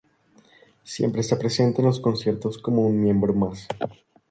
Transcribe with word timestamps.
Siempre 0.83 1.21
está 1.21 1.37
presente 1.37 1.79
en 1.81 1.85
los 1.85 1.99
conciertos 1.99 2.57
como 2.57 2.81
un 2.87 2.99
miembro 2.99 3.35
más. 3.35 3.67